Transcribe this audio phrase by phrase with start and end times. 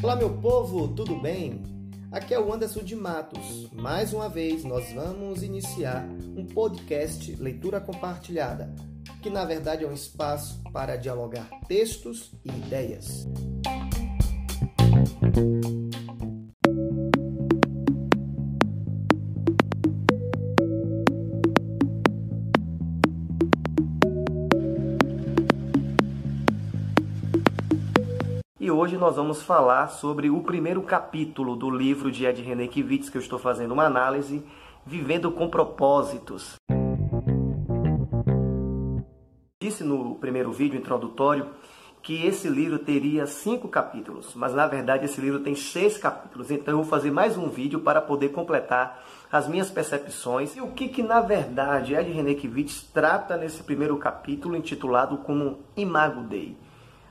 [0.00, 1.60] Olá, meu povo, tudo bem?
[2.12, 3.68] Aqui é o Anderson de Matos.
[3.72, 8.72] Mais uma vez, nós vamos iniciar um podcast Leitura Compartilhada,
[9.20, 13.26] que na verdade é um espaço para dialogar textos e ideias.
[28.74, 33.16] Hoje nós vamos falar sobre o primeiro capítulo do livro de Ed René Kivitz, que
[33.16, 34.44] eu estou fazendo uma análise,
[34.84, 36.56] Vivendo com Propósitos.
[39.62, 41.46] Disse no primeiro vídeo introdutório
[42.02, 46.74] que esse livro teria cinco capítulos, mas na verdade esse livro tem seis capítulos, então
[46.74, 49.02] eu vou fazer mais um vídeo para poder completar
[49.32, 53.96] as minhas percepções e o que que na verdade Ed René Kivitz trata nesse primeiro
[53.96, 56.56] capítulo intitulado como Imago Dei.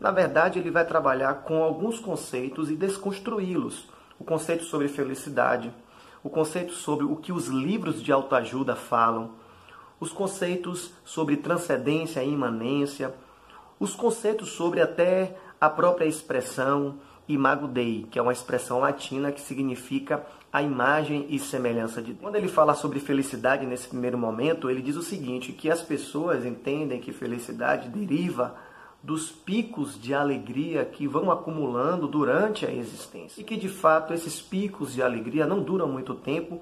[0.00, 3.88] Na verdade, ele vai trabalhar com alguns conceitos e desconstruí-los.
[4.18, 5.72] O conceito sobre felicidade,
[6.22, 9.32] o conceito sobre o que os livros de autoajuda falam,
[9.98, 13.14] os conceitos sobre transcendência e imanência,
[13.78, 19.40] os conceitos sobre até a própria expressão imago Dei, que é uma expressão latina que
[19.40, 22.20] significa a imagem e semelhança de Deus.
[22.20, 26.44] Quando ele fala sobre felicidade nesse primeiro momento, ele diz o seguinte, que as pessoas
[26.44, 28.54] entendem que felicidade deriva
[29.06, 33.40] dos picos de alegria que vão acumulando durante a existência.
[33.40, 36.60] E que de fato esses picos de alegria não duram muito tempo,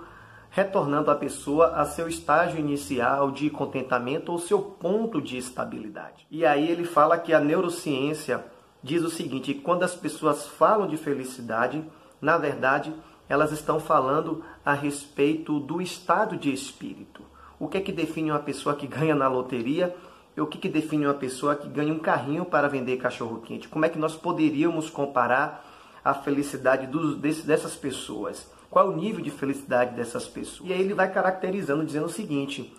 [0.51, 6.27] retornando a pessoa a seu estágio inicial de contentamento ou seu ponto de estabilidade.
[6.31, 8.45] E aí ele fala que a neurociência
[8.83, 11.83] diz o seguinte: quando as pessoas falam de felicidade,
[12.21, 12.95] na verdade,
[13.27, 17.23] elas estão falando a respeito do estado de espírito.
[17.59, 19.97] O que é que define uma pessoa que ganha na loteria
[20.41, 23.69] o que, que define uma pessoa que ganha um carrinho para vender cachorro quente?
[23.69, 25.65] Como é que nós poderíamos comparar
[26.05, 28.51] a felicidade dos, desse, dessas pessoas?
[28.69, 30.69] Qual o nível de felicidade dessas pessoas?
[30.69, 32.75] E aí ele vai caracterizando, dizendo o seguinte: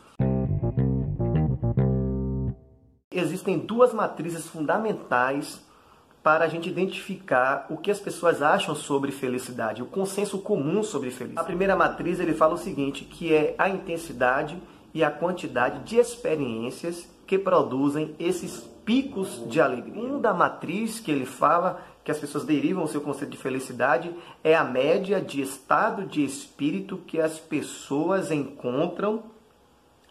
[3.09, 5.63] existem duas matrizes fundamentais
[6.21, 11.11] para a gente identificar o que as pessoas acham sobre felicidade, o consenso comum sobre
[11.11, 11.39] felicidade.
[11.39, 14.61] A primeira matriz ele fala o seguinte, que é a intensidade
[14.93, 20.01] e a quantidade de experiências que produzem esses picos de alegria.
[20.01, 24.13] Um da matriz que ele fala que as pessoas derivam o seu conceito de felicidade
[24.43, 29.23] é a média de estado de espírito que as pessoas encontram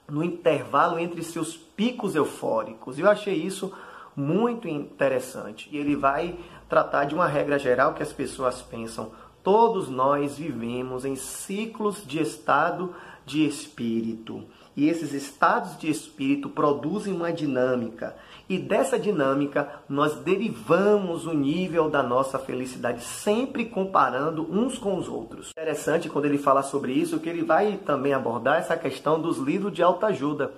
[0.08, 2.98] no intervalo entre seus picos eufóricos.
[2.98, 3.72] Eu achei isso
[4.16, 5.68] muito interessante.
[5.70, 6.36] E ele vai
[6.68, 9.12] tratar de uma regra geral que as pessoas pensam.
[9.42, 14.44] Todos nós vivemos em ciclos de estado de espírito.
[14.76, 18.16] E esses estados de espírito produzem uma dinâmica.
[18.48, 25.08] E dessa dinâmica nós derivamos o nível da nossa felicidade, sempre comparando uns com os
[25.08, 25.50] outros.
[25.50, 29.72] Interessante quando ele fala sobre isso, que ele vai também abordar essa questão dos livros
[29.72, 30.52] de autoajuda.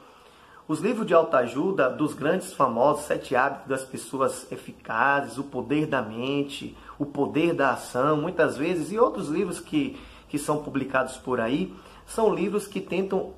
[0.69, 6.03] Os livros de autoajuda dos grandes famosos, Sete Hábitos das Pessoas Eficazes, O Poder da
[6.03, 9.97] Mente, O Poder da Ação, muitas vezes, e outros livros que,
[10.29, 11.73] que são publicados por aí,
[12.05, 13.33] são livros que tentam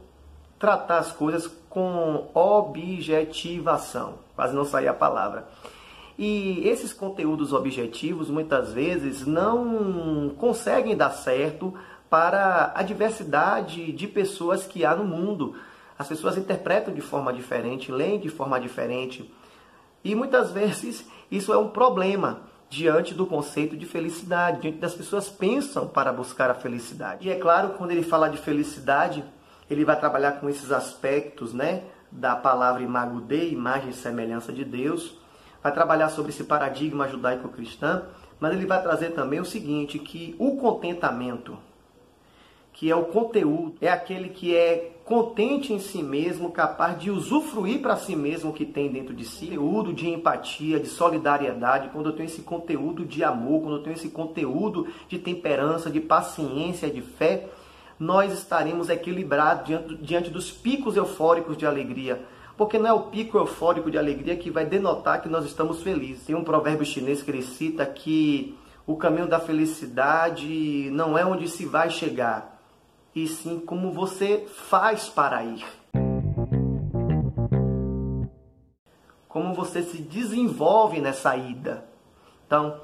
[0.59, 5.49] tratar as coisas com objetivação, quase não sair a palavra.
[6.19, 11.73] E esses conteúdos objetivos muitas vezes não conseguem dar certo
[12.11, 15.55] para a diversidade de pessoas que há no mundo.
[15.97, 19.33] As pessoas interpretam de forma diferente, leem de forma diferente.
[20.03, 25.29] E muitas vezes isso é um problema diante do conceito de felicidade, diante das pessoas
[25.29, 27.29] pensam para buscar a felicidade.
[27.29, 29.25] E é claro, quando ele fala de felicidade,
[29.71, 34.65] ele vai trabalhar com esses aspectos, né, da palavra imago Dei, imagem e semelhança de
[34.65, 35.19] Deus.
[35.63, 38.05] Vai trabalhar sobre esse paradigma judaico-cristão,
[38.41, 41.59] mas ele vai trazer também o seguinte, que o contentamento,
[42.73, 47.81] que é o conteúdo, é aquele que é contente em si mesmo, capaz de usufruir
[47.81, 52.11] para si mesmo o que tem dentro de si, conteúdo de empatia, de solidariedade, quando
[52.11, 56.91] eu tenho esse conteúdo de amor, quando eu tenho esse conteúdo de temperança, de paciência,
[56.91, 57.49] de fé,
[57.99, 62.25] nós estaremos equilibrados diante, diante dos picos eufóricos de alegria.
[62.57, 66.27] Porque não é o pico eufórico de alegria que vai denotar que nós estamos felizes.
[66.27, 68.57] Tem um provérbio chinês que ele cita que
[68.89, 72.59] o caminho da felicidade não é onde se vai chegar,
[73.15, 75.63] e sim como você faz para ir.
[79.29, 81.85] Como você se desenvolve nessa ida.
[82.47, 82.81] Então,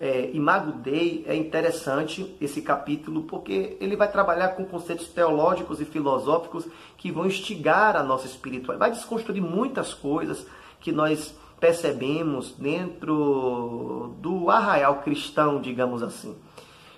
[0.00, 5.84] é, Imago Dei é interessante esse capítulo porque ele vai trabalhar com conceitos teológicos e
[5.84, 6.66] filosóficos
[6.96, 10.46] que vão instigar a nossa espiritualidade, vai desconstruir muitas coisas
[10.80, 16.34] que nós percebemos dentro do arraial cristão, digamos assim.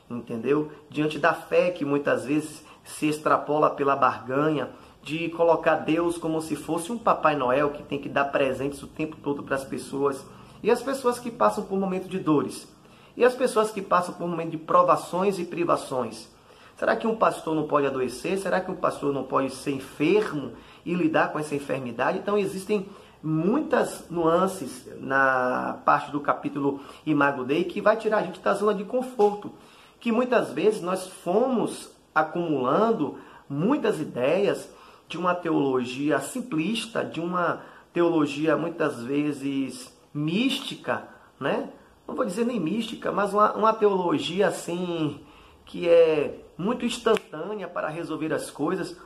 [0.09, 0.71] Entendeu?
[0.89, 4.71] Diante da fé que muitas vezes se extrapola pela barganha,
[5.03, 8.87] de colocar Deus como se fosse um Papai Noel que tem que dar presentes o
[8.87, 10.25] tempo todo para as pessoas.
[10.63, 12.73] E as pessoas que passam por momentos de dores.
[13.17, 16.29] E as pessoas que passam por momentos de provações e privações.
[16.77, 18.39] Será que um pastor não pode adoecer?
[18.39, 20.53] Será que um pastor não pode ser enfermo
[20.85, 22.19] e lidar com essa enfermidade?
[22.19, 22.89] Então existem
[23.23, 28.75] muitas nuances na parte do capítulo Imago Dei que vai tirar a gente da zona
[28.75, 29.53] de conforto,
[30.01, 33.19] que muitas vezes nós fomos acumulando
[33.49, 34.69] muitas ideias
[35.09, 37.63] de uma teologia simplista, de uma
[37.93, 41.07] teologia muitas vezes mística,
[41.39, 41.69] né?
[42.07, 45.21] Não vou dizer nem mística, mas uma, uma teologia assim
[45.65, 48.97] que é muito instantânea para resolver as coisas,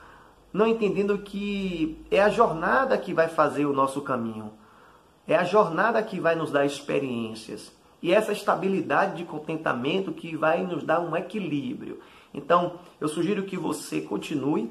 [0.52, 4.52] não entendendo que é a jornada que vai fazer o nosso caminho.
[5.26, 7.72] É a jornada que vai nos dar experiências.
[8.02, 12.00] E essa estabilidade de contentamento que vai nos dar um equilíbrio.
[12.32, 14.70] Então, eu sugiro que você continue.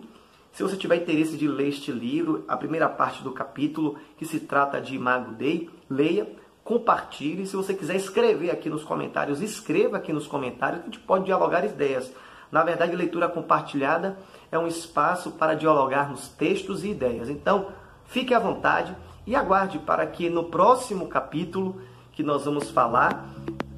[0.51, 4.39] Se você tiver interesse de ler este livro, a primeira parte do capítulo, que se
[4.39, 6.31] trata de Mago Dei, leia,
[6.65, 7.45] compartilhe.
[7.45, 11.63] Se você quiser escrever aqui nos comentários, escreva aqui nos comentários, a gente pode dialogar
[11.63, 12.11] ideias.
[12.51, 14.17] Na verdade, leitura compartilhada
[14.51, 17.29] é um espaço para dialogarmos textos e ideias.
[17.29, 17.67] Então,
[18.05, 18.95] fique à vontade
[19.25, 21.79] e aguarde para que no próximo capítulo
[22.11, 23.29] que nós vamos falar,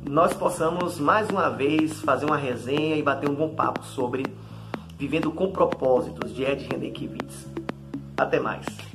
[0.08, 4.24] nós possamos mais uma vez fazer uma resenha e bater um bom papo sobre
[4.98, 7.48] Vivendo com Propósitos, de Ed René Kivitz.
[8.18, 8.87] Até mais!